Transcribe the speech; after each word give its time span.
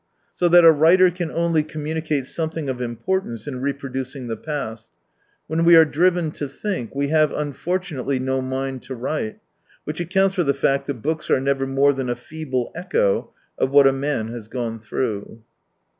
So 0.33 0.49
that 0.49 0.65
a 0.65 0.71
writer 0.71 1.11
can 1.11 1.29
only 1.29 1.61
communicate 1.61 2.25
something 2.25 2.69
of 2.69 2.81
import 2.81 3.23
ance 3.25 3.45
in 3.45 3.61
reproducing 3.61 4.25
the 4.25 4.35
past. 4.35 4.89
When 5.45 5.63
we 5.63 5.75
are 5.75 5.85
driven 5.85 6.31
to 6.31 6.49
think, 6.49 6.95
we 6.95 7.09
have 7.09 7.31
unfortunately 7.31 8.17
no 8.17 8.41
mind 8.41 8.81
to 8.81 8.95
write, 8.95 9.41
which 9.83 9.99
accounts 9.99 10.33
for 10.33 10.43
the 10.43 10.55
fact 10.55 10.87
that 10.87 11.03
books 11.03 11.29
are 11.29 11.39
never 11.39 11.67
more 11.67 11.93
than 11.93 12.09
a 12.09 12.15
feeble 12.15 12.71
echo 12.73 13.31
of 13.59 13.69
what 13.69 13.85
a 13.85 13.91
knan 13.91 14.31
has 14.31 14.47
gone 14.47 14.79
throu^fh. 14.79 15.41